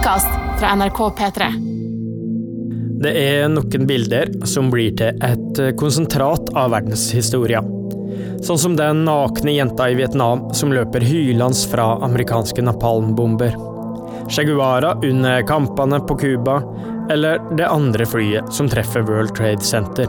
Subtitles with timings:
[0.00, 1.46] podkast fra NRK P3.
[3.02, 7.60] Det er noen bilder som blir til et konsentrat av verdenshistoria.
[8.40, 13.52] Sånn som den nakne jenta i Vietnam som løper hylende fra amerikanske napalmbomber.
[14.30, 16.56] Che Guevara under kampene på Cuba,
[17.12, 20.08] eller det andre flyet som treffer World Trade Center.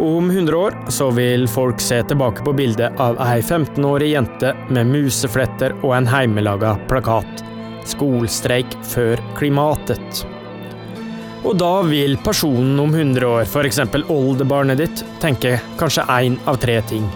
[0.00, 4.94] Om 100 år så vil folk se tilbake på bildet av ei 15-årig jente med
[4.96, 7.51] musefletter og en heimelaga plakat.
[7.88, 10.22] Skolstreik før klimatet.
[11.42, 13.80] Og da vil personen om 100 år, f.eks.
[14.12, 17.08] oldebarnet ditt, tenke kanskje én av tre ting.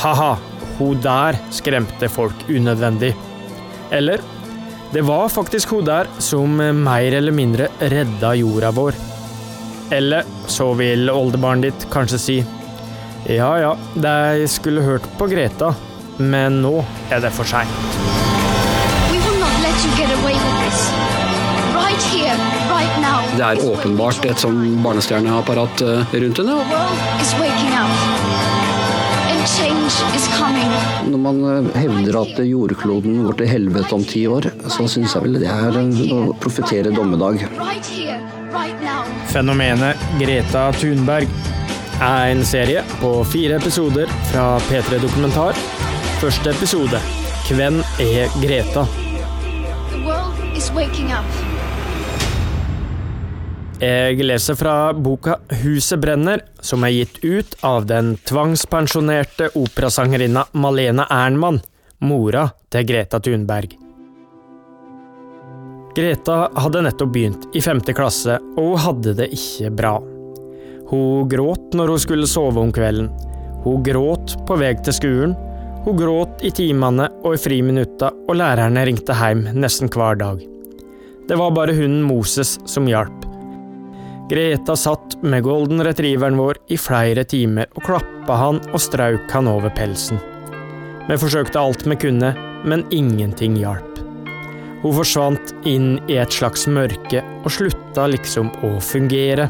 [0.00, 0.36] Ha-ha,
[0.78, 3.12] hun der skremte folk unødvendig.
[3.92, 4.24] Eller
[4.92, 8.96] det var faktisk hun der som mer eller mindre redda jorda vår.
[9.92, 12.38] Eller så vil oldebarnet ditt kanskje si
[13.26, 15.72] ja ja, de skulle hørt på Greta,
[16.18, 16.78] men nå
[17.10, 18.35] er det for seint.
[21.74, 22.34] Right here,
[22.70, 23.18] right now.
[23.36, 26.54] Det er åpenbart et sånn barnestjerneapparat eh, rundt henne.
[26.54, 27.90] The world is waking up.
[29.26, 30.70] And change is coming.
[31.10, 35.24] Når man eh, hevder at jordkloden går til helvete om ti år, så syns jeg
[35.26, 35.80] vel det er
[36.14, 37.42] å profetere dommedag.
[37.58, 38.20] Right here,
[38.54, 39.02] right now.
[39.32, 41.26] Fenomenet Greta Thunberg
[41.96, 45.58] er en serie på fire episoder fra P3 Dokumentar.
[46.22, 47.02] Første episode
[47.50, 48.86] Hvem er Greta?
[53.76, 61.04] Jeg leser fra boka Huset brenner, som er gitt ut av den tvangspensjonerte operasangerinna Malene
[61.12, 61.60] Ernmann,
[62.00, 63.76] mora til Greta Thunberg.
[65.96, 69.94] Greta hadde nettopp begynt i femte klasse, og hun hadde det ikke bra.
[70.88, 73.12] Hun gråt når hun skulle sove om kvelden.
[73.64, 75.32] Hun gråt på vei til skolen.
[75.84, 80.55] Hun gråt i timene og i friminutta, og lærerne ringte hjem nesten hver dag.
[81.28, 83.24] Det var bare hunden Moses som hjalp.
[84.30, 89.50] Greta satt med golden retrieveren vår i flere timer og klappa han og strauk han
[89.50, 90.18] over pelsen.
[91.06, 92.32] Vi forsøkte alt vi kunne,
[92.66, 94.00] men ingenting hjalp.
[94.82, 99.48] Hun forsvant inn i et slags mørke og slutta liksom å fungere.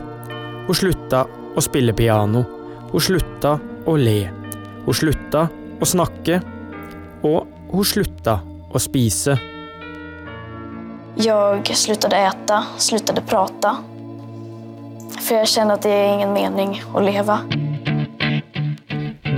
[0.69, 2.45] Hun slutta å spille piano.
[2.93, 4.31] Hun slutta å le.
[4.87, 5.49] Hun slutta
[5.81, 6.41] å snakke.
[7.25, 8.39] Og hun slutta
[8.73, 9.37] å spise.
[11.19, 13.77] Jag slutade äta, slutade prata.
[15.21, 17.41] För jag kände att det är ingen mening att leva.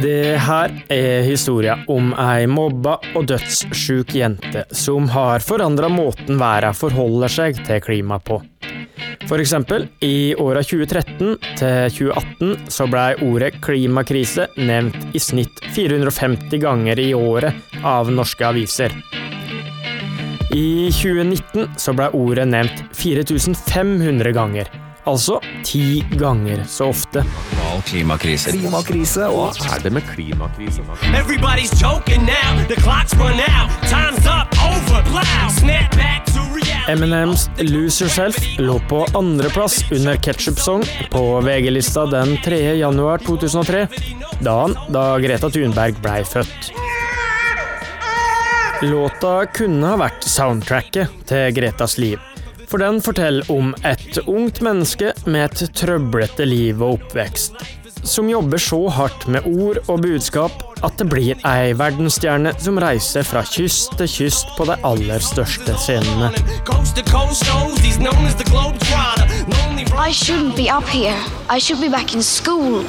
[0.02, 6.74] Det her er historia om ei mobba og dødssjuk jente som har forandra måten verden
[6.74, 8.38] forholder seg til klima på.
[9.28, 16.62] For eksempel, i åra 2013 til 2018 så blei ordet klimakrise nevnt i snitt 450
[16.62, 18.94] ganger i året av norske aviser.
[20.54, 24.70] I 2019 så ble ordet nevnt 4500 ganger,
[25.08, 25.36] altså
[25.66, 27.24] ti ganger så ofte.
[27.88, 28.52] Klimakrise.
[28.56, 30.82] Klimakrise, og er det med klimakrise?
[31.12, 32.56] Everybody's joking now.
[32.68, 33.70] The clock's run out.
[33.92, 34.48] Time's up.
[34.64, 35.02] Over.
[35.10, 35.48] Plow.
[35.58, 36.92] Snap back to reality.
[36.92, 42.58] Eminems Lose Yourself lå på andreplass under Ketchup Song på VG-lista den 3.
[42.80, 43.86] januar 2003,
[44.40, 46.72] dagen da Greta Thunberg blei født.
[48.82, 52.20] Låta kunne ha vært soundtracket til Gretas liv,
[52.70, 57.58] for den forteller om et ungt menneske med et trøblete liv og oppvekst,
[58.06, 63.26] som jobber så hardt med ord og budskap at det blir ei verdensstjerne som reiser
[63.26, 66.30] fra kyst til kyst på de aller største scenene.
[69.98, 71.18] I shouldn't be up here.
[71.50, 72.84] I should be back in school.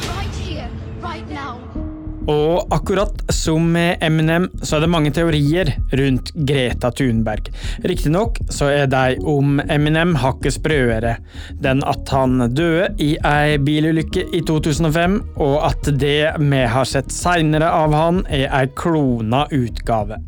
[2.28, 7.48] Og akkurat som med Eminem, så er det mange teorier rundt Greta Thunberg.
[7.88, 11.16] Riktignok så er de om Eminem hakket sprøere.
[11.64, 17.14] Den at han døde i ei bilulykke i 2005, og at det vi har sett
[17.14, 20.20] seinere av han, er ei klona utgave.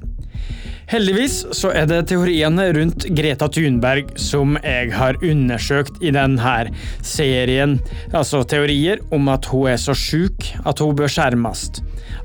[0.91, 6.55] Heldigvis så er det teoriene rundt Greta Thunberg som jeg har undersøkt i denne
[6.99, 7.77] serien.
[8.11, 11.69] Altså teorier om at hun er så sjuk at hun bør skjermes.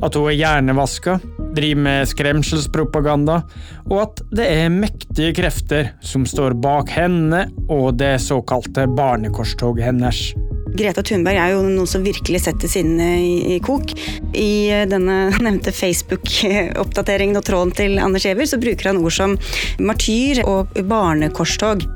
[0.04, 1.18] At hun er hjernevaska,
[1.56, 3.40] driver med skremselspropaganda,
[3.88, 10.28] og at det er mektige krefter som står bak henne og det såkalte barnekorstoget hennes.
[10.76, 13.92] Greta Thunberg er jo noen som virkelig setter sinnet i, i kok.
[14.36, 19.38] I eh, denne nevnte Facebook-oppdateringen og tråden til Anders Giæver så bruker han ord som
[19.80, 21.86] martyr og barnekorstog.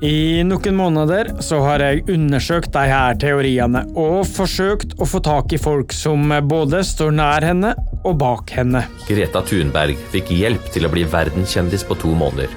[0.00, 5.50] I noen måneder så har jeg undersøkt de her teoriene, og forsøkt å få tak
[5.50, 7.72] i folk som både står nær henne
[8.04, 8.84] og bak henne.
[9.08, 12.52] Greta Thunberg fikk hjelp til å bli verdenskjendis på to måneder.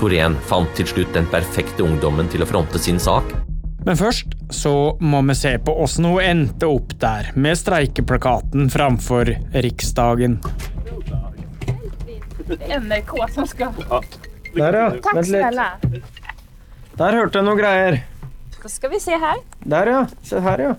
[0.00, 3.36] Torén fant til slutt den perfekte ungdommen til å fronte sin sak.
[3.84, 9.34] Men først så må vi se på åssen hun endte opp der, med streikeplakaten framfor
[9.52, 10.40] Riksdagen.
[12.48, 13.74] NRK som ska...
[14.54, 14.90] Der, ja.
[15.04, 15.36] Tack Vent litt.
[15.36, 15.66] snälla.
[16.98, 18.00] Der hørte jeg noen greier.
[18.62, 19.36] Da skal vi se her.
[19.64, 20.00] Der, ja.
[20.26, 20.74] Se her, ja.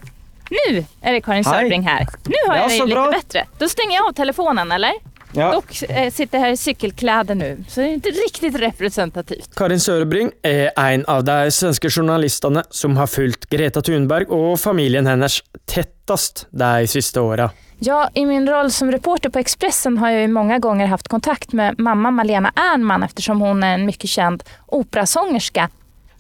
[0.52, 1.70] Nu är det Karin Hej.
[1.70, 1.82] her.
[1.82, 2.08] här.
[2.26, 3.12] Nu har Ja, jag dig lite bra.
[3.12, 3.46] bättre.
[3.58, 4.92] Då stänger jag av telefonen eller?
[5.32, 5.52] ja.
[5.52, 9.56] Dock eh, sitter här i cykelkläder nu, så det är inte riktigt representativt.
[9.56, 15.08] Karin Sørebring er en av de svenske journalistene som har fulgt Greta Thunberg og familien
[15.08, 17.50] hennes tettest de siste åra.
[17.80, 21.54] Ja, I min roll som reporter på Expressen har jag ju många gånger haft kontakt
[21.54, 25.70] med mamma Malena Ernman eftersom hon är en mycket känd operasångerska.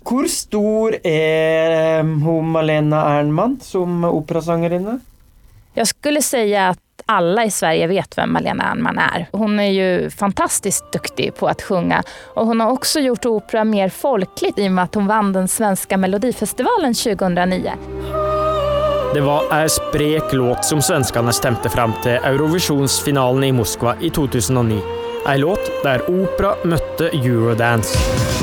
[0.05, 4.99] Hvor stor er hun Malena Ernman som operasangerinne?
[5.75, 6.79] Jeg skulle si at
[7.09, 9.27] alle i Sverige vet hvem Malena Ernman er.
[9.33, 12.01] Hun er jo fantastisk duktig på å sjunga
[12.35, 15.49] Og hun har også gjort opera mer folkelig i og med at hun vann den
[15.49, 17.77] svenske melodifestivalen 2009.
[19.09, 24.77] Det var ei sprek låt som svenskene stemte fram til Eurovisjonsfinalen i Moskva i 2009.
[25.29, 28.38] Ei låt der opera møtte eurodance.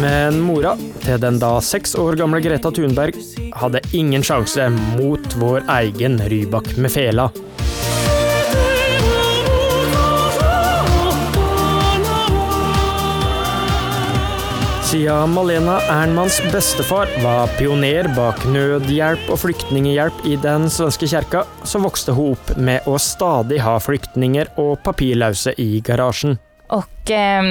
[0.00, 0.72] Men mora
[1.02, 3.18] til den da seks år gamle Greta Thunberg
[3.60, 7.28] hadde ingen sjanse mot vår egen Rybak med fela.
[14.92, 21.80] Siden Malena Ernmanns bestefar var pioner bak nødhjelp og flyktninghjelp i den svenske kjerka, så
[21.80, 26.36] vokste hun opp med å stadig ha flyktninger og papirløse i garasjen.
[26.72, 27.42] Och eh,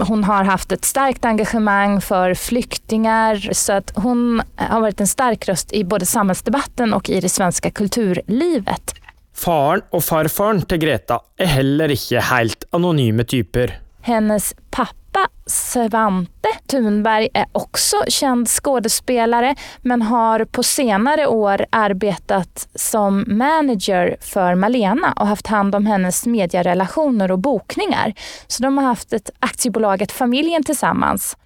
[0.00, 5.48] hon har haft ett starkt engagemang för flyktingar så att hon har varit en stark
[5.48, 8.94] röst i både samhällsdebatten och i det svenska kulturlivet.
[9.34, 13.78] Faren og farfaren til Greta er heller ikke helt anonyme typer.
[14.02, 15.03] Hennes pappa
[15.46, 24.54] Svante Thunberg är också känd skådespelare men har på senare år arbetat som manager för
[24.54, 28.14] Malena och haft hand om hennes medierelationer och bokningar.
[28.46, 31.36] Så de har haft ett aktiebolaget Familjen tillsammans.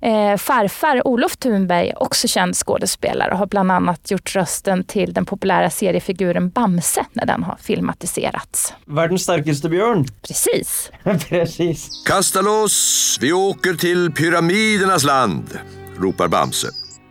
[0.00, 5.12] Eh, farfar Olof Thunberg også också känd skådespelare och har bland annat gjort rösten till
[5.12, 8.74] den populära seriefiguren Bamse när den har filmatiserats.
[8.84, 10.06] Verdens sterkeste bjørn.
[10.28, 10.90] Precis.
[11.28, 11.88] Precis.
[12.06, 15.58] Kasta loss, vi åker till pyramidernas land,
[15.98, 16.68] ropar Bamse.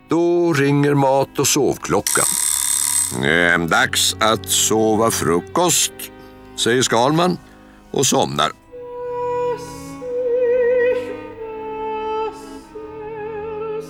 [0.09, 2.25] Då ringer mat och sovklockan.
[3.23, 5.93] Eh, dags att sova frukost,
[6.57, 7.37] säger Skalman
[7.91, 8.66] och somnar.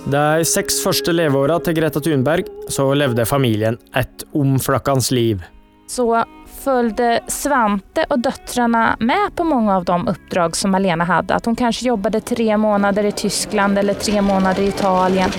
[0.08, 5.42] De seks første leveåra til Greta Thunberg så levde familien et omflakkende liv.
[5.88, 6.24] så
[6.64, 11.36] följde Svante og døtrene med på mange av de oppdrag som Malena hadde.
[11.36, 15.30] At hun kanskje jobbet tre måneder i Tyskland eller tre måneder i Italien.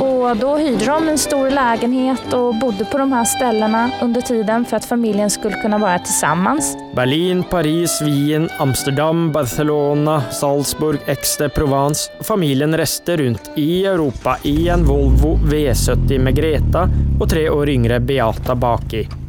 [0.00, 4.64] Och då hyrde de en stor lägenhet och bodde på de här ställena under tiden
[4.64, 6.76] för att familjen skulle kunna vara tillsammans.
[6.94, 12.10] Berlin, Paris, Wien, Amsterdam, Barcelona, Salzburg, Aix-de-Provence.
[12.20, 16.88] Familien reste rundt i Europa i en Volvo V70 med Greta
[17.20, 19.19] og tre år yngre Beata baki.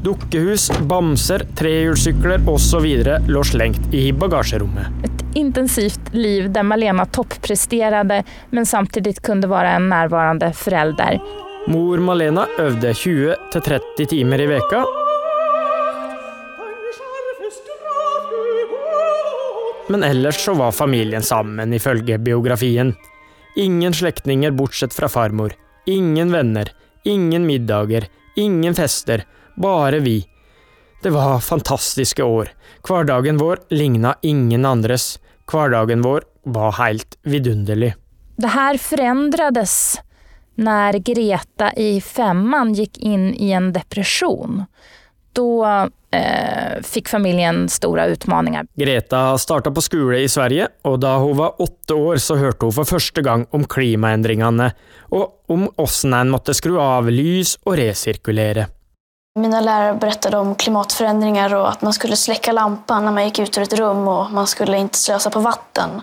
[0.00, 2.86] Dukkehus, bamser, trehjulssykler osv.
[3.28, 4.86] lå slengt i bagasjerommet.
[5.04, 11.18] Et intensivt liv der Malena toppresterte, men samtidig kunne være en nærværende forelder.
[11.68, 14.80] Mor Malena øvde 20-30 timer i veka.
[19.90, 22.94] Men ellers så var familien sammen, ifølge biografien.
[23.56, 25.52] Ingen slektninger bortsett fra farmor.
[25.86, 26.72] Ingen venner.
[27.04, 28.06] Ingen middager.
[28.36, 29.26] Ingen fester.
[29.54, 30.26] Bare vi.
[31.02, 32.50] Det var fantastiske år.
[32.88, 35.18] Hverdagen vår ligna ingen andres.
[35.52, 37.94] Hverdagen vår var helt vidunderlig.
[38.36, 40.00] Det här förändrades
[40.54, 44.64] när Greta i femman gikk inn i en depresjon.
[45.32, 48.66] Da eh, fikk familien store utmaningar.
[48.74, 52.74] Greta starta på skole i Sverige, og da hun var åtte år, så hørte hun
[52.74, 54.72] for første gang om klimaendringene,
[55.14, 58.66] og om åssen en måtte skru av lys og resirkulere.
[59.34, 63.58] Mina lärare berättade om klimatförändringar och att man skulle släcka lampan när man gick ut
[63.58, 66.02] ur ett rum och man skulle inte slösa på vatten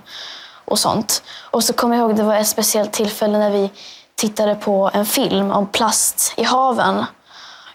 [0.65, 1.23] och sånt.
[1.51, 3.71] Och så kommer jag ihåg det var ett speciellt tillfälle när vi
[4.15, 7.05] tittade på en film om plast i haven.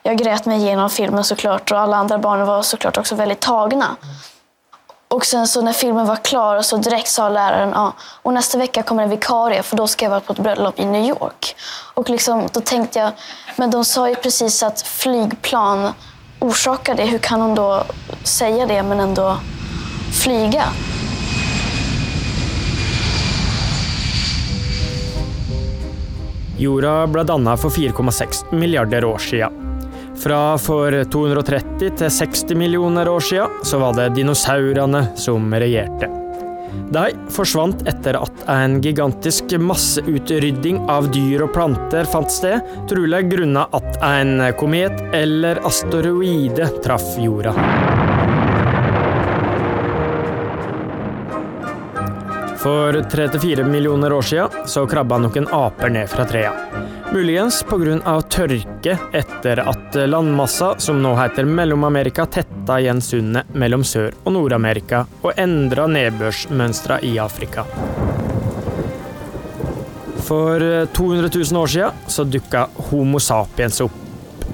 [0.02, 3.96] Jag grät mig igenom filmen såklart och alla andra barn var såklart också väldigt tagna.
[5.12, 7.92] Och sen så när filmen var klar så direkt sa läraren ja,
[8.22, 10.84] och nästa vecka kommer en vikarie för då ska jag vara på ett bröllop i
[10.84, 11.56] New York.
[11.94, 13.10] Och liksom, då tänkte jag,
[13.56, 15.92] men de sa ju precis att flygplan
[16.40, 17.04] orsakar det.
[17.04, 17.84] Hur kan hon då
[18.24, 19.36] säga det men ändå
[20.22, 20.64] flyga.
[26.58, 29.61] Jorda ble danna for 4,6 milliarder år siden.
[30.22, 36.06] Fra for 230 til 60 millioner år siden så var det dinosaurene som regjerte.
[36.92, 37.02] De
[37.32, 44.00] forsvant etter at en gigantisk masseutrydding av dyr og planter fant sted, trolig grunnet at
[44.06, 47.56] en komet eller asteroide traff jorda.
[52.62, 56.82] For 34 millioner år siden så krabba noen aper ned fra trærne.
[57.12, 58.20] Muligens pga.
[58.30, 65.02] tørke etter at landmassa, som nå heter Mellom-Amerika, tetta igjen sundet mellom Sør- og Nord-Amerika
[65.22, 67.66] og endra nedbørsmønstra i Afrika.
[70.22, 70.62] For
[70.94, 73.98] 200 000 år siden så dukka Homo sapiens opp,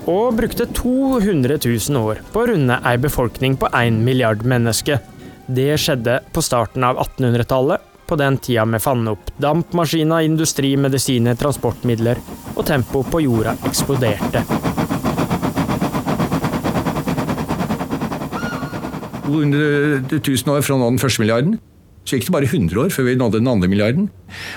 [0.08, 5.04] og brukte 200 000 år på å runde ei befolkning på 1 milliard mennesker.
[5.46, 11.36] Det skjedde på starten av 1800-tallet, på den tida vi fant opp dampmaskiner, industri, medisiner,
[11.38, 12.20] transportmidler,
[12.56, 14.44] og tempoet på jorda eksploderte.
[19.28, 21.58] Under tusen år fra å nå den første milliarden.
[22.08, 24.06] Så gikk det bare 100 år før vi nådde den andre milliarden.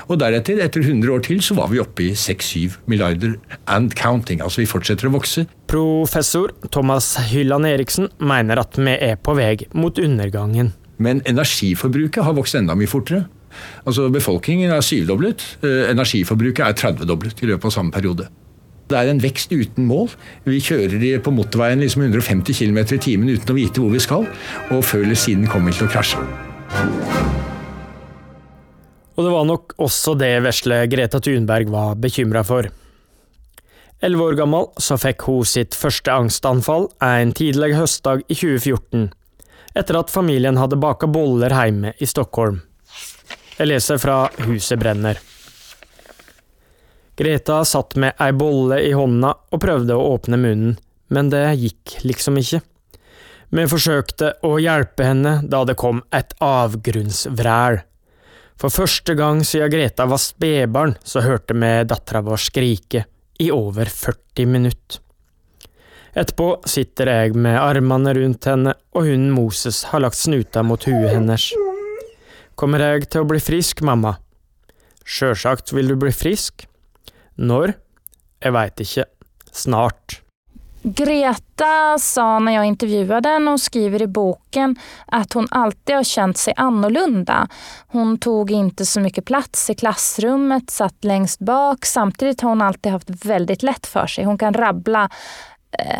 [0.07, 3.33] Og deretter, etter 100 år til, så var vi oppe i 6-7 milliarder
[3.67, 4.39] and counting.
[4.39, 5.43] Altså vi fortsetter å vokse.
[5.67, 10.71] Professor Thomas Hylland Eriksen mener at vi er på vei mot undergangen.
[11.01, 13.25] Men energiforbruket har vokst enda mye fortere.
[13.85, 15.43] Altså Befolkningen er syvdoblet.
[15.65, 18.29] Eh, energiforbruket er 30-doblet i løpet av samme periode.
[18.91, 20.09] Det er en vekst uten mål.
[20.43, 24.27] Vi kjører på motorveien liksom 150 km i timen uten å vite hvor vi skal,
[24.71, 26.19] og før eller siden kommer vi til å krasje.
[29.15, 32.67] Og det var nok også det vesle Greta Thunberg var bekymra for.
[34.01, 39.11] Elleve år gammel så fikk hun sitt første angstanfall en tidlig høstdag i 2014,
[39.77, 42.63] etter at familien hadde baka boller hjemme i Stockholm.
[43.61, 45.19] Jeg leser fra Huset brenner.
[47.13, 50.79] Greta satt med ei bolle i hånda og prøvde å åpne munnen,
[51.13, 52.63] men det gikk liksom ikke.
[53.53, 57.77] Vi forsøkte å hjelpe henne da det kom et avgrunnsvræl.
[58.57, 63.05] For første gang siden Greta var spedbarn, så hørte vi dattera vår skrike,
[63.37, 65.03] i over 40 minutter.
[66.17, 71.13] Etterpå sitter jeg med armene rundt henne, og hunden Moses har lagt snuta mot huet
[71.13, 71.51] hennes.
[72.61, 74.19] Kommer jeg til å bli frisk, mamma?
[75.01, 76.67] Sjølsagt vil du bli frisk.
[77.41, 77.71] Når?
[78.37, 79.05] Jeg veit ikke.
[79.49, 80.19] Snart.
[80.83, 84.75] Greta sa när jag intervjuade henne och skriver i boken
[85.05, 87.47] att hon alltid har känt sig annorlunda.
[87.87, 91.85] Hon tog inte så mycket plats i klassrummet, satt längst bak.
[91.85, 94.23] Samtidigt har hon alltid haft väldigt lätt för sig.
[94.25, 95.09] Hon kan rabbla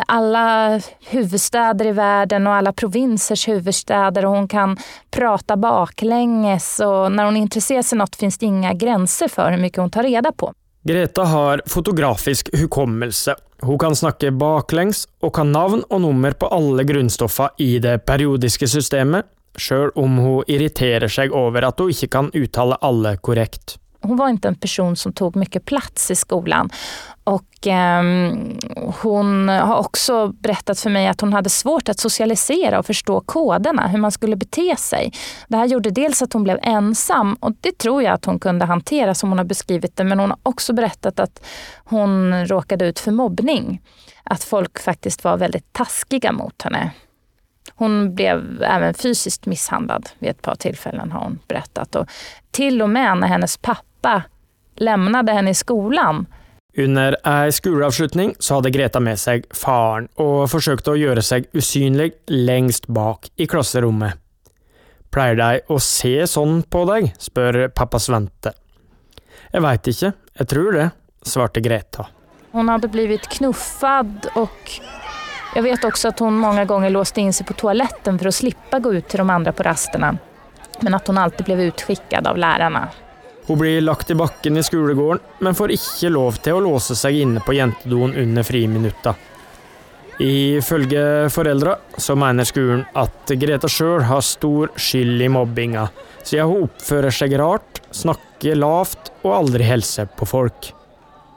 [0.06, 4.76] alla huvudstäder i verden og alle provinsers huvudstäder og hun kan
[5.10, 9.80] prate baklänges og når hun interesserer seg noe, finns det inga gränser for hvor mye
[9.80, 10.52] hun tar reda på.
[10.84, 13.34] Greta har fotografisk hukommelse.
[13.62, 18.66] Hun kan snakke baklengs, og kan navn og nummer på alle grunnstoffer i det periodiske
[18.66, 23.76] systemet, sjøl om hun irriterer seg over at hun ikke kan uttale alle korrekt.
[24.02, 26.70] Hon var inte en person som tog mycket plats i skolan.
[27.24, 28.02] Och eh,
[29.02, 33.88] hon har också berättat för mig att hon hade svårt att socialisera och förstå koderna,
[33.88, 35.12] hur man skulle bete sig.
[35.48, 38.64] Det här gjorde dels att hon blev ensam och det tror jag att hon kunde
[38.64, 40.04] hantera som hon har beskrivit det.
[40.04, 41.44] Men hon har också berättat att
[41.84, 43.80] hon råkade ut för mobbning.
[44.24, 46.90] Att folk faktiskt var väldigt taskiga mot henne.
[47.74, 51.94] Hon blev även fysiskt misshandlad vid ett par tillfällen har hon berättat.
[51.94, 52.06] Och
[52.50, 53.91] till och med när hennes pappa
[54.80, 56.26] lämnade henne i skolan
[56.78, 62.14] Under ei skoleavslutning så hadde Greta med seg faren, og forsøkte å gjøre seg usynlig
[62.32, 64.16] lengst bak i klasserommet.
[65.12, 67.10] Pleier de å se sånn på deg?
[67.20, 68.54] spør pappa Svante.
[69.52, 70.88] Jeg veit ikke, jeg tror det,
[71.28, 72.08] svarte Greta.
[72.56, 74.72] Hun hadde blivit knuffad og
[75.52, 78.78] jeg vet også at hun mange ganger låste in seg på toaletten for å slippe
[78.78, 80.14] å gå ut til de andre på rastene,
[80.80, 82.88] Men at hun alltid ble utskickad av lærerne.
[83.46, 87.24] Hun blir lagt i bakken i skolegården, men får ikke lov til å låse seg
[87.24, 89.16] inne på jentedoen under friminutta.
[90.22, 95.88] Ifølge foreldra så mener skolen at Greta sjøl har stor skyld i mobbinga,
[96.22, 100.70] siden hun oppfører seg rart, snakker lavt og aldri hilser på folk.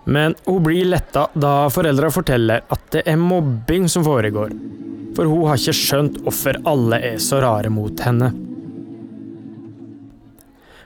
[0.05, 4.53] Men hun blir letta da foreldra forteller at det er mobbing som foregår,
[5.17, 8.29] for hun har ikke skjønt hvorfor alle er så rare mot henne.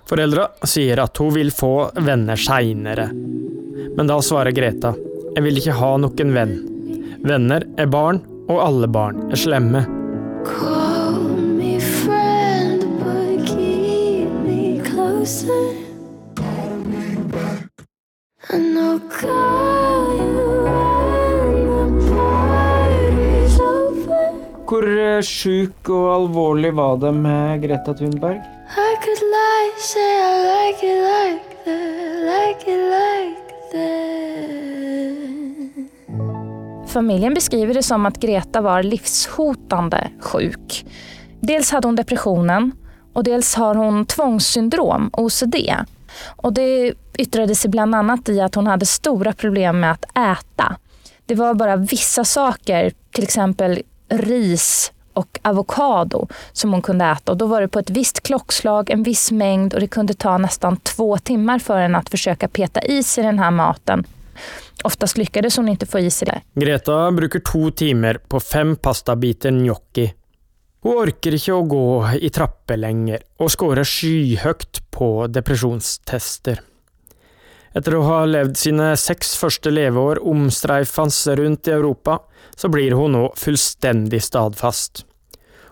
[0.10, 3.12] Foreldra sier at hun vil få venner seinere.
[3.94, 4.96] Men da svarer Greta,
[5.36, 6.56] jeg vil ikke ha noen venn.
[7.22, 9.86] Venner er barn, og alle barn er slemme.
[24.70, 28.59] Hvor eh, sjuk og alvorlig var det med Greta Thunberg?
[28.71, 34.09] I could lie, say I like it like that, like it like that.
[36.89, 40.85] Familjen beskriver det som att Greta var livshotande sjuk.
[41.41, 42.71] Dels hade hon depressionen
[43.13, 45.55] och dels har hon tvångssyndrom, OCD.
[46.25, 50.75] Och det yttrade sig bland annat i att hon hade stora problem med att äta.
[51.25, 57.31] Det var bara vissa saker, till exempel ris och avokado som hon kunde äta.
[57.31, 60.38] Och då var det på ett visst klockslag, en viss mängd och det kunde ta
[60.38, 64.03] nästan två timmar för henne att försöka peta i sig den här maten.
[64.83, 66.41] Oftast lyckades hon inte få i det.
[66.53, 70.13] Greta bruker to timer på fem pastabiter gnocchi.
[70.83, 71.85] Hun orker ikke å gå
[72.23, 76.61] i trapper lenger, og scorer skyhøyt på depresjonstester.
[77.75, 82.21] Etter å ha levd sine seks første leveår omstreifende rundt i Europa,
[82.55, 85.03] så blir hun nå fullstendig stadfast.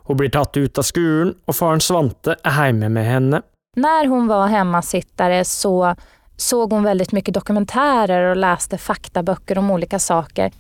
[0.08, 3.42] Hun blir tatt ut av skolen, og faren Svante er hjemme med henne.
[3.78, 5.96] Når hun var hemmasittare så
[6.38, 10.54] såg hun veldig mye dokumentärer og leste faktabøker om olika saker.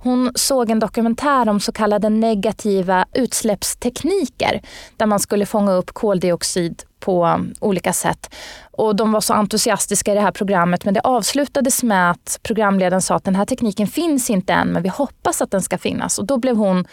[0.00, 4.60] Hun såg en dokumentär om så kallade negativa utsläppstekniker
[4.96, 8.34] der man skulle fånga opp koldioxid på olika sätt.
[8.70, 13.02] Och de var så entusiastiske i det här programmet men det avslutades med at programlederen
[13.02, 16.18] sa at denne teknikken tekniken ikke än men vi hoppas at den skal finnes.
[16.18, 16.84] Och då blev hon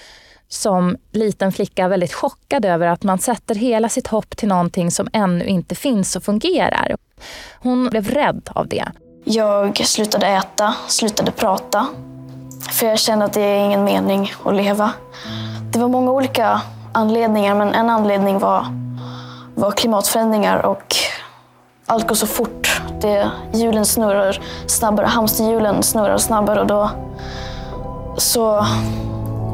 [0.47, 5.07] som liten flicka väldigt chockad över att man sätter hela sitt hopp till någonting som
[5.13, 6.95] ännu inte finns och fungerar.
[7.59, 8.85] Hon blev rädd av det.
[9.23, 11.87] Jag slutade äta, slutade prata.
[12.71, 14.91] För jag kände att det är ingen mening att leva.
[15.71, 16.61] Det var många olika
[16.93, 18.65] anledningar, men en anledning var,
[19.55, 20.95] var klimatförändringar och
[21.85, 22.81] allt går så fort.
[23.01, 26.89] Det, hjulen snurrar snabbare, hamsterhjulen snurrar snabbare och
[28.17, 28.65] så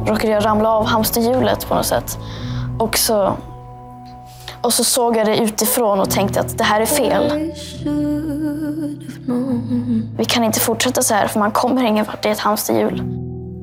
[0.06, 2.18] råkade jag ramla av hamsterhjulet på något sätt.
[2.78, 3.36] Och så,
[4.62, 7.52] och så såg jag det utifrån och tänkte att det här är fel.
[10.16, 13.02] Vi kan inte fortsätta så här för man kommer ingen vart i ett hamsterhjul.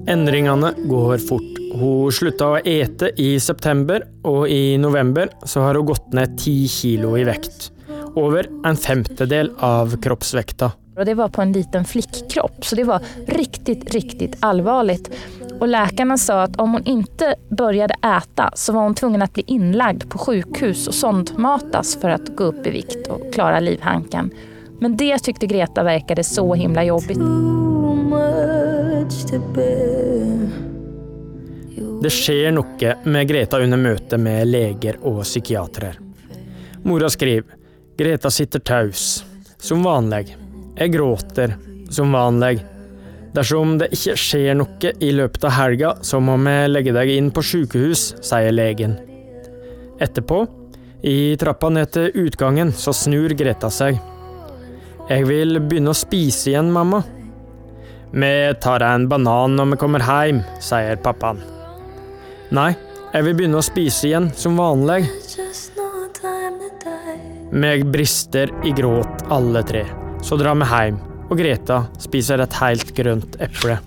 [0.08, 1.60] Endringene går fort.
[1.73, 6.67] Hun slutta å ete i september, og i november så har hun gått ned ti
[6.67, 7.69] kilo i vekt.
[8.17, 10.71] Over en femtedel av kroppsvekta.
[10.99, 15.12] Och det var på en liten flickkropp, så det var riktigt, riktigt allvarligt.
[15.59, 19.43] Och läkarna sa att om hon inte började äta så var hon tvungen att bli
[19.47, 24.31] inlagd på sjukhus och sondmatas för att gå upp i vikt och klara livhanken.
[24.79, 27.19] Men det tyckte Greta verkade så himla jobbigt.
[32.01, 35.93] Det skjer noe med Greta under møtet med leger og psykiatere.
[36.83, 37.55] Mora skriver
[37.97, 39.25] Greta sitter taus,
[39.57, 40.48] som vanlig.
[40.79, 41.57] Jeg gråter,
[41.91, 42.61] som vanlig.
[43.35, 47.27] Dersom det ikke skjer noe i løpet av helga, så må vi legge deg inn
[47.35, 48.95] på sykehus, sier legen.
[49.99, 50.45] Etterpå,
[51.03, 53.99] i trappa ned til utgangen, så snur Greta seg.
[55.09, 57.03] Jeg vil begynne å spise igjen, mamma.
[58.15, 61.43] Vi tar en banan når vi kommer hjem, sier pappaen.
[62.55, 62.71] Nei,
[63.11, 65.03] jeg vil begynne å spise igjen, som vanlig.
[67.51, 69.89] Vi brister i gråt alle tre.
[70.23, 70.97] Så drar vi hjem,
[71.29, 73.79] og Greta spiser et helt grønt eple.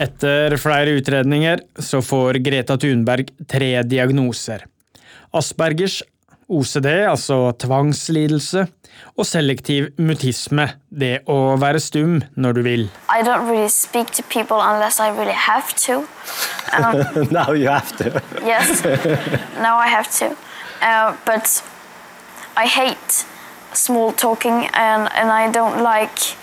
[0.00, 4.64] Etter flere utredninger så får Greta Thunberg tre diagnoser.
[5.36, 6.00] Aspergers,
[6.48, 8.64] OCD, altså tvangslidelse,
[9.16, 12.86] og selektiv mutisme, det å være stum når du vil.
[13.12, 16.06] I don't really speak to people unless I really have to.
[16.72, 18.22] Um, now you have to.
[18.44, 18.82] yes,
[19.66, 20.36] now I have to.
[20.80, 21.62] Uh, but
[22.56, 23.26] I hate
[23.72, 26.36] small talking and, and I don't like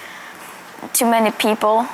[0.93, 1.87] too many people.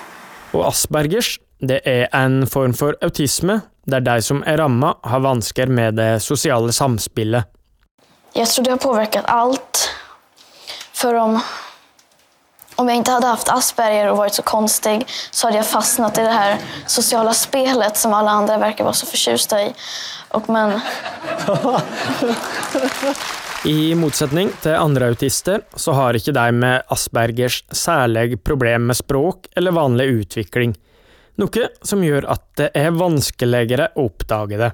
[0.53, 5.65] Og Aspergers, det er en form for autisme, der de som er ramma, har vansker
[5.67, 7.43] med det sosiale samspillet.
[8.35, 9.89] Jeg tror det har påvirket alt.
[10.93, 11.39] For om,
[12.77, 16.25] om jeg ikke hadde haft Asperger og vært så konstig så hadde jeg fastnet i
[16.25, 19.71] det her sosiale spelet som alle andre verkar være så fortjuste i.
[20.33, 20.77] Og men...
[23.63, 29.45] I motsetning til andre autister, så har ikke de med Aspergers særlig problem med språk
[29.55, 30.73] eller vanlig utvikling,
[31.39, 34.69] noe som gjør at det er vanskeligere å oppdage det.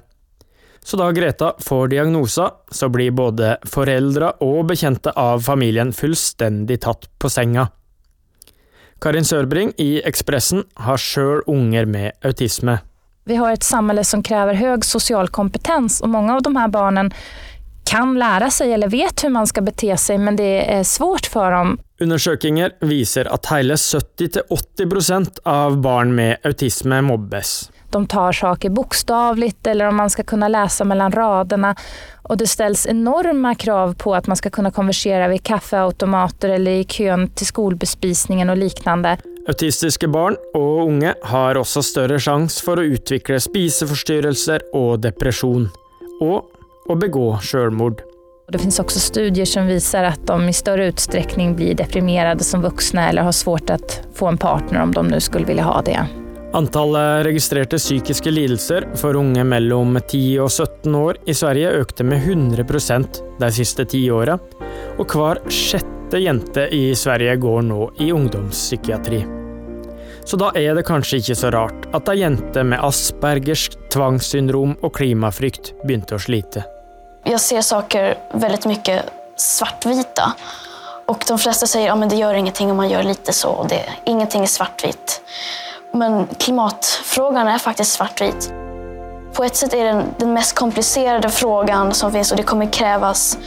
[0.82, 7.06] Så da Greta får diagnoser, så blir både foreldre og bekjente av familien fullstendig tatt
[7.22, 7.68] på senga.
[8.98, 12.80] Karin Sørbring i Ekspressen har sjøl unger med autisme.
[13.30, 17.12] Vi har et samfunn som krever høy sosial kompetens og mange av de her barnen
[17.90, 21.50] kan lære seg eller vet hvordan man skal bete seg, men det er svårt for
[21.54, 21.76] dem.
[22.00, 27.70] Undersøkelser viser at hele 70-80% av barn med autisme mobbes.
[27.90, 31.72] De tar saker bokstavelig, eller om man skal kunne lese mellom radene.
[32.30, 36.86] Og det stilles enorme krav på at man skal kunne konversere ved kaffeautomater eller i
[36.86, 39.16] køen til skolbespisningen og liknande.
[39.50, 45.66] Autistiske barn og unge har også større sjanse for å utvikle spiseforstyrrelser og depresjon,
[46.22, 46.59] og
[46.90, 48.02] å begå selvmord.
[48.52, 53.08] Det finns också studier som visar att de i större utsträckning blir deprimerade som vuxna
[53.08, 56.06] eller har svårt att få en partner om de nu skulle vilja ha det.
[56.52, 62.24] Antallet registrerte psykiske lidelser for unge mellom 10 og 17 år i Sverige økte med
[62.26, 64.34] 100% de siste ti åra,
[64.98, 69.22] og hver sjette jente i Sverige går nå i ungdomspsykiatri.
[70.26, 74.94] Så da er det kanskje ikke så rart at ei jente med Aspergers, tvangssyndrom og
[74.98, 76.66] klimafrykt begynte å slite.
[77.24, 79.04] Jag ser saker väldigt mycket
[79.36, 80.32] svartvita.
[81.06, 83.48] Och de flesta säger att ja, det gör ingenting om man gör lite så.
[83.48, 85.20] Och det, ingenting är svartvitt.
[85.92, 88.52] Men klimatfrågan är faktiskt svartvit.
[89.32, 93.38] På ett sätt är det den, mest komplicerade frågan som finns och det kommer krävas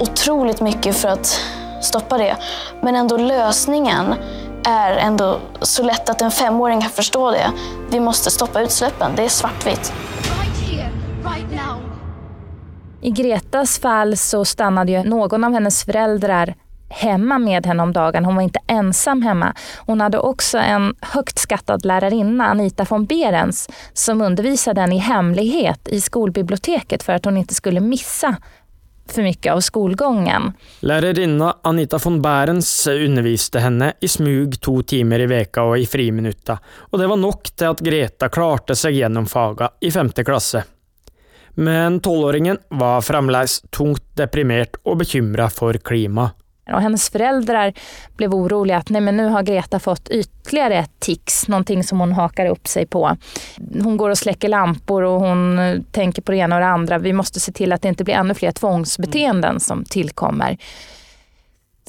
[0.00, 1.40] otroligt mycket för att
[1.82, 2.36] stoppa det.
[2.80, 4.14] Men ändå lösningen
[4.64, 7.50] är ändå så lätt att en femåring kan förstå det.
[7.90, 9.12] Vi måste stoppa utsläppen.
[9.16, 9.92] Det är svartvitt.
[10.40, 10.90] Right here,
[11.24, 11.87] right.
[13.00, 16.54] I Gretas fall så stannade ju av hennes föräldrar
[16.88, 18.24] hemma med henne om dagen.
[18.24, 19.54] Hon var inte ensam hemma.
[19.86, 25.88] Hon hade också en högt skattad lärarinna, Anita von Berens, som undervisade henne i hemlighet
[25.88, 28.36] i skolbiblioteket för att hon inte skulle missa
[29.08, 30.52] för mycket av skolgången.
[30.80, 36.58] Lærerinna Anita von Berens underviste henne i smug to timer i veka og i friminutta,
[36.90, 40.64] og det var nok til at Greta klarte seg gjennom faga i femte klasse.
[41.58, 46.36] Men tolvåringen var fremdeles tungt deprimert og bekymra for klimaet.
[46.72, 47.72] Och hennes föräldrar
[48.16, 52.12] blev oroliga att nej men nu har Greta fått ytterligare ett tics, någonting som hon
[52.12, 53.16] hakar upp sig på.
[53.82, 56.98] Hon går och släcker lampor och hon tenker tänker på det ena och det andra.
[56.98, 60.58] Vi måste se till att det inte blir ännu fler tvångsbeteenden som tillkommer.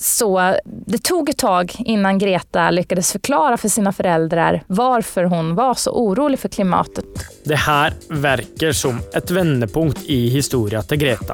[0.02, 0.56] Så
[0.88, 5.92] det tog ett tag innan Greta lyckades förklara för sina föräldrar varför hon var så
[5.92, 7.06] orolig för klimatet.
[7.44, 11.34] Det her verker som et vendepunkt i historien til Greta.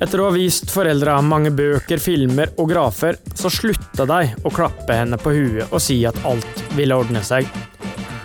[0.00, 4.92] Etter å ha vist foreldra mange bøker, filmer og grafer, så slutta de å klappe
[4.92, 7.48] henne på huet og si at alt ville ordne seg.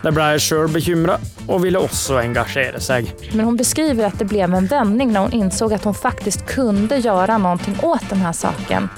[0.02, 3.08] De ble sjøl bekymra og ville også engasjere seg.
[3.32, 6.98] Men hun beskriver at det ble en vending når hun insåg at hun faktisk kunne
[6.98, 8.90] gjøre noe åt denne saken.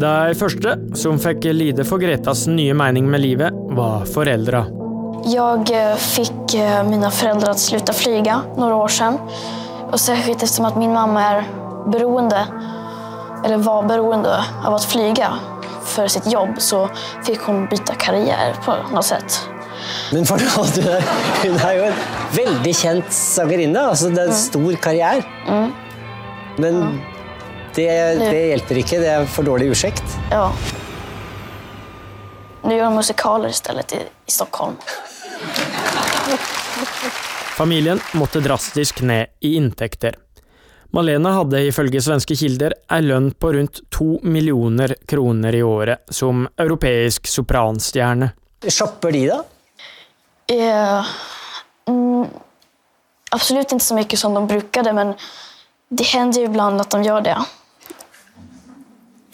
[0.00, 4.62] De første som fikk lide for Gretas nye mening med livet, var foreldra.
[5.28, 6.54] Jeg fikk
[6.88, 9.18] mine foreldre til å slutte å fly noen år siden.
[9.90, 11.50] Og særlig eftersom at min mamma er
[11.92, 12.46] beroende,
[13.44, 15.10] eller var beroende av å fly
[15.90, 16.84] for sitt jobb så
[17.26, 19.40] fikk hun bytte karriere på noe sett.
[20.14, 21.04] Men for nå, du er,
[21.42, 22.02] hun er jo en
[22.36, 23.86] veldig kjent sangerinne.
[23.92, 25.64] Altså, det er en stor karriere.
[26.60, 27.00] Men
[27.74, 29.00] det, det hjelper ikke.
[29.02, 30.16] Det er for dårlig ursäkt.
[30.30, 30.48] Ja.
[32.62, 34.76] Nu gör de musikaler istället i, i Stockholm.
[37.56, 40.16] Familien måtte drastisk ned i inntekter.
[40.90, 46.48] Malena hadde ifølge svenske kilder ei lønn på rundt to millioner kroner i året som
[46.58, 48.32] europeisk sopranstjerne.
[48.66, 49.38] Shopper de, da?
[50.50, 51.12] Eh,
[51.88, 52.26] mm,
[53.30, 55.14] absolutt ikke så mye som de brukte, men
[55.88, 57.38] det hender iblant at att de gjør det.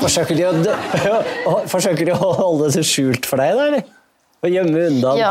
[0.06, 3.68] Forsøker de å, forsøker de å holde det skjult for deg, da?
[3.70, 3.86] eller?
[4.42, 5.14] Å gjemme unna?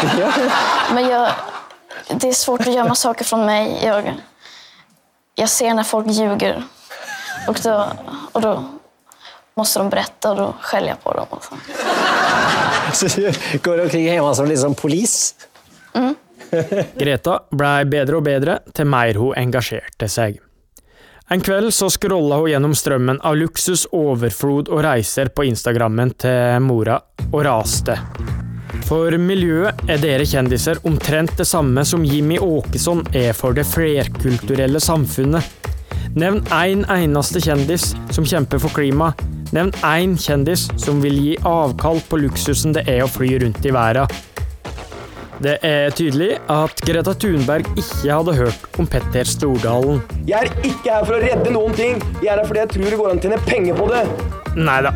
[0.00, 0.28] Ja.
[0.94, 1.32] Men jeg,
[2.22, 3.74] det er svårt å gjemme saker fra meg.
[3.84, 4.14] Jeg,
[5.42, 6.62] jeg ser når folk ljuger.
[7.50, 7.74] og da,
[8.32, 8.54] og da
[9.60, 11.26] må de berette, og da skjeller jeg på dem.
[11.30, 11.60] Och så.
[13.08, 15.34] Så du går omkring hjemme som liksom polis?
[16.98, 20.40] Greta blei bedre og bedre til mer hun engasjerte seg.
[21.32, 26.56] En kveld så scrolla hun gjennom strømmen av luksus, overflod og reiser på Instagrammen til
[26.64, 26.96] mora,
[27.30, 27.94] og raste.
[28.88, 34.82] For miljøet er dere kjendiser omtrent det samme som Jimmy Åkesson er for det flerkulturelle
[34.82, 35.46] samfunnet.
[36.18, 39.12] Nevn én eneste kjendis som kjemper for klima.
[39.54, 43.76] Nevn én kjendis som vil gi avkall på luksusen det er å fly rundt i
[43.78, 44.10] verden.
[45.40, 50.02] Det er tydelig at Greta Thunberg ikke hadde hørt om Petter Stordalen.
[50.28, 52.02] Jeg er ikke her for å redde noen ting.
[52.20, 54.02] Jeg er her fordi jeg tror det går an å tjene penger på det.
[54.60, 54.92] Nei da.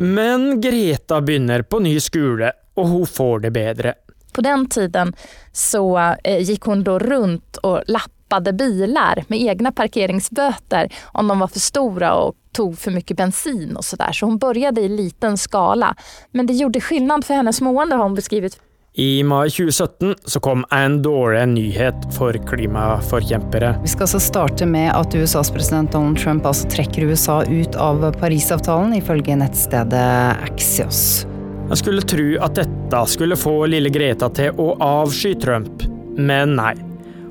[0.00, 3.94] Men Greta begynner på ny skole, og hun får det bedre.
[4.32, 5.12] På den tiden
[5.52, 5.84] så
[6.24, 11.60] gikk hun da rundt og och lappade biler med egne parkeringsbøter om de var for
[11.60, 14.12] store og tog för mycket bensin och sådär.
[14.12, 15.94] Så hon började i liten skala.
[16.30, 18.60] Men det gjorde skillnad för hennes mående har hon beskrivit.
[18.96, 23.72] I mai 2017 så kom en dårlig nyhet for klimaforkjempere.
[23.82, 28.06] Vi skal altså starte med at USAs president Donald Trump altså trekker USA ut av
[28.20, 31.24] Parisavtalen, ifølge nettstedet Axios.
[31.72, 35.82] Jeg skulle tro at dette skulle få lille Greta til å avsky Trump,
[36.14, 36.76] men nei.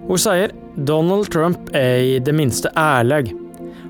[0.04, 3.30] Hun sier Donald Trump er i det minste ærlig.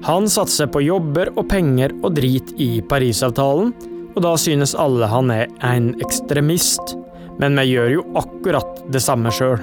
[0.06, 3.74] Han satser på jobber og penger og drit i Parisavtalen,
[4.14, 7.00] og da synes alle han er en ekstremist.
[7.42, 9.62] Men vi gjør jo akkurat det samme sjøl.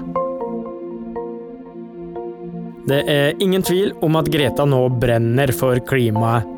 [2.90, 6.48] Det er ingen tvil om at Greta nå brenner for klimaet.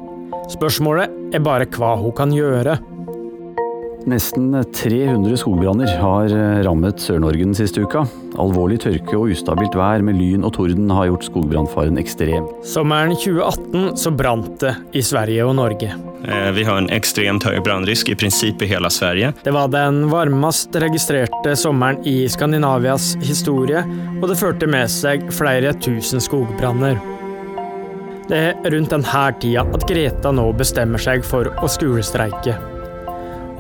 [0.53, 2.79] Spørsmålet er bare hva hun kan gjøre.
[4.09, 6.33] Nesten 300 skogbranner har
[6.67, 8.03] rammet Sør-Norge den siste uka.
[8.41, 12.49] Alvorlig tørke og ustabilt vær med lyn og torden har gjort skogbrannfaren ekstrem.
[12.67, 15.93] Sommeren 2018 så brant det i Sverige og Norge.
[16.25, 19.33] Eh, Vi har en ekstremt høy brannrisk i prinsipp i hele Sverige.
[19.45, 23.85] Det var den varmest registrerte sommeren i Skandinavias historie,
[24.21, 26.99] og det førte med seg flere tusen skogbranner.
[28.29, 32.72] Det er rundt denne tida at Greta nå bestemmer seg for å skolestreike.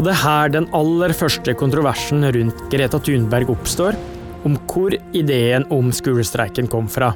[0.02, 3.94] Og det er her den aller første kontroversen rundt Greta Thunberg oppstår,
[4.42, 7.12] om hvor ideen om skolestreiken kom fra.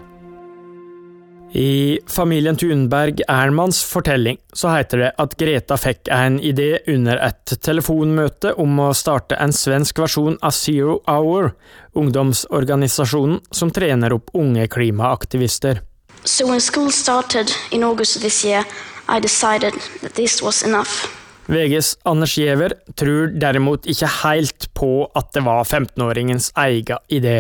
[1.51, 7.57] I familien Thunberg Ernmanns fortelling så heter det at Greta fikk en idé under et
[7.59, 11.57] telefonmøte om å starte en svensk versjon av Zero Hour,
[11.99, 15.83] ungdomsorganisasjonen som trener opp unge klimaaktivister.
[16.23, 18.63] So when school started in August this year,
[19.09, 21.26] I decided that this was enough.
[21.51, 27.37] VGs Anders Giæver tror derimot ikke helt på at det var 15-åringens egen idé.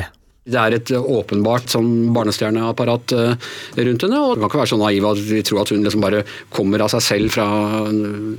[0.46, 3.48] Det er et åpenbart sånn barnestjerneapparat eh,
[3.80, 6.04] rundt henne, og man kan ikke være så naiv at vi tror at hun liksom
[6.04, 6.22] bare
[6.54, 7.46] kommer av seg selv fra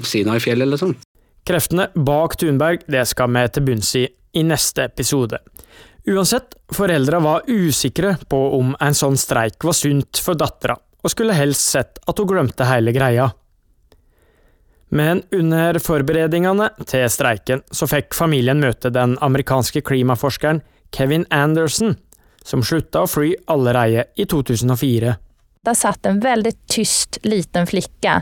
[0.08, 0.96] Sinai-fjellet, liksom.
[1.48, 4.06] Kreftene bak Thunberg det skal vi til bunns i
[4.38, 5.40] i neste episode.
[6.08, 11.36] Uansett, foreldra var usikre på om en sånn streik var sunt for dattera, og skulle
[11.36, 13.32] helst sett at hun glemte hele greia.
[14.90, 20.62] Men under forberedningene til streiken så fikk familien møte den amerikanske klimaforskeren
[20.96, 21.98] Kevin Anderson,
[22.44, 25.18] som slutta å fly allerede i 2004.
[25.68, 28.22] Da satt en veldig tyst liten flicka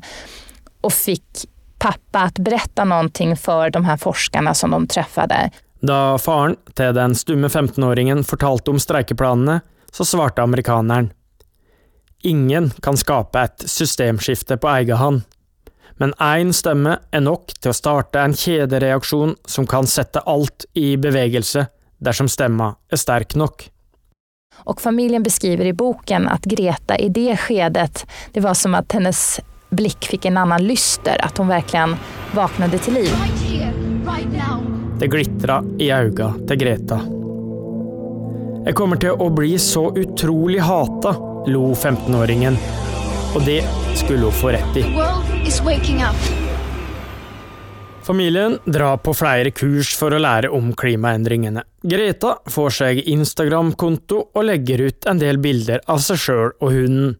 [0.82, 1.46] og fikk
[1.82, 5.52] pappa å berette noe for de her forskerne som de träffade.
[5.86, 9.60] Da faren til den stumme 15-åringen fortalte om streikeplanene,
[9.94, 11.12] så svarte amerikaneren.
[12.26, 15.22] Ingen kan skape et systemskifte på egen hånd,
[15.98, 20.96] men én stemme er nok til å starte en kjedereaksjon som kan sette alt i
[21.00, 21.68] bevegelse
[22.04, 23.70] dersom stemma er sterk nok.
[24.58, 29.40] Och familjen beskriver i boken at Greta i det skedet, det var som at hennes
[29.70, 31.98] blick fikk en annen lyster, at hun virkelig
[32.36, 33.12] vaknade til liv.
[35.00, 37.02] Det glitra i auga til Greta.
[38.66, 41.14] Jeg kommer til å bli så utrolig hata,
[41.52, 42.58] lo 15-åringen.
[43.36, 43.62] Og det
[44.00, 45.35] skulle hun få rett i.
[45.56, 46.16] Is waking up.
[48.04, 51.64] Familien drar på flere kurs for å lære om klimaendringene.
[51.80, 57.16] Greta får seg Instagram-konto og legger ut en del bilder av seg sjøl og hunden.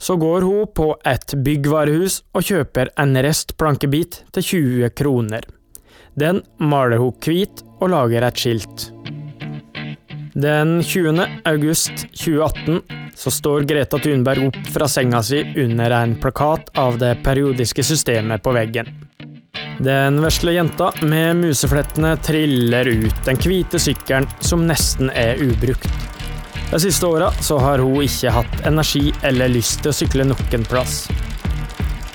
[0.00, 5.44] Så går hun på et byggvarehus og kjøper en restplankebit til 20 kroner.
[6.16, 8.88] Den maler hun hvit og lager et skilt.
[10.34, 11.26] Den 20.
[11.44, 12.80] august 2018
[13.14, 18.42] så står Greta Thunberg opp fra senga si under en plakat av det periodiske systemet
[18.42, 18.90] på veggen.
[19.78, 25.86] Den vesle jenta med museflettene triller ut den hvite sykkelen som nesten er ubrukt.
[26.72, 30.66] De siste åra så har hun ikke hatt energi eller lyst til å sykle noen
[30.66, 31.04] plass.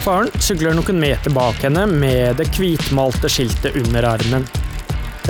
[0.04, 4.44] Faren sykler noen meter bak henne med det hvitmalte skiltet under armen.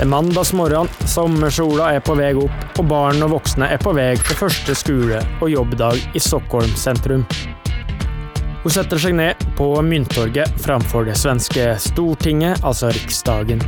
[0.00, 4.14] Det er mandagsmorgen, sommersola er på vei opp, og barn og voksne er på vei
[4.16, 7.26] til første skole og jobbdag i Stockholm sentrum.
[8.62, 13.60] Hun setter seg ned på Mynttorget framfor det svenske Stortinget, altså Riksdagen.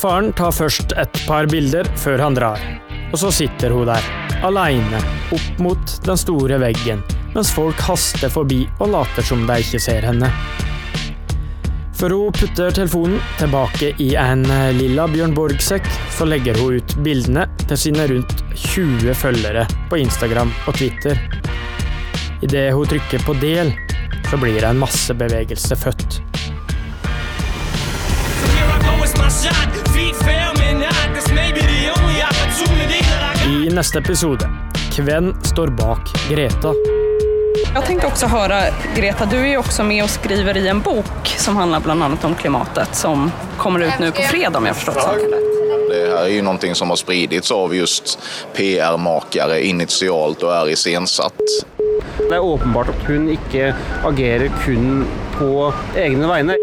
[0.00, 2.64] Faren tar først et par bilder før han drar,
[3.12, 4.12] og så sitter hun der,
[4.48, 7.04] aleine, opp mot den store veggen,
[7.36, 10.32] mens folk haster forbi og later som de ikke ser henne.
[12.04, 16.92] Før hun putter telefonen tilbake i en eh, lilla Bjørn Borg-sekk, så legger hun ut
[17.00, 21.16] bildene til sine rundt 20 følgere på Instagram og Twitter.
[22.44, 23.72] Idet hun trykker på del,
[24.28, 26.18] så blir det en masse bevegelse født.
[33.48, 33.56] I.
[33.72, 34.50] Neste episode
[35.00, 36.74] Hvem står bak Greta?
[37.74, 38.60] Jag tänkte också höra,
[38.96, 42.24] Greta, du är jo också med och skriver i en bok som handlar bland annat
[42.24, 45.54] om klimatet som kommer ut nu på fredag om jag har förstått saken rätt.
[45.88, 48.18] Det här är ju någonting som har spridits av just
[48.56, 51.42] PR-makare initialt og er iscensatt.
[52.18, 53.72] Det er åpenbart at hun ikke
[54.06, 55.02] agerer kun
[55.34, 56.58] på egne vegne.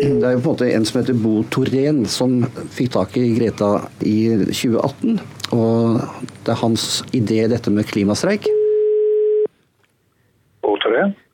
[0.00, 2.44] Det er jo på en måte en som heter Bo Torén som
[2.76, 5.18] fikk tak i Greta i 2018.
[5.58, 6.00] Og
[6.46, 8.46] det er hans idé dette med klimastreik.
[10.86, 11.25] I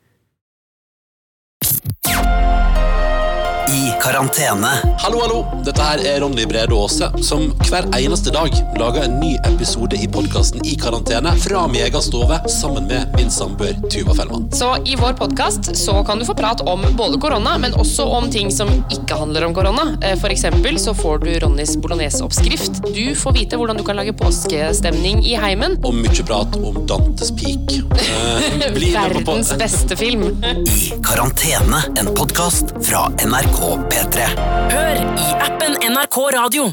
[4.13, 4.67] karantene.
[4.99, 5.61] Hallo, hallo.
[5.65, 10.05] Dette her er Ronny Brede Aase, som hver eneste dag lager en ny episode i
[10.11, 14.45] podkasten I karantene fra min egen stove sammen med min samboer Tuva Fellmann.
[14.53, 18.29] Så i vår podkast så kan du få prat om både korona, men også om
[18.31, 19.87] ting som ikke handler om korona.
[20.03, 22.83] Eh, For eksempel så får du Ronnys bolognese-oppskrift.
[22.93, 25.79] Du får vite hvordan du kan lage påskestemning i heimen.
[25.81, 27.79] Og mye prat om Dantes Peak.
[27.97, 30.29] Eh, Verdens beste film.
[30.69, 34.23] I karantene, en podkast fra NRK P3.
[34.73, 36.63] Hør i appen NRK Radio.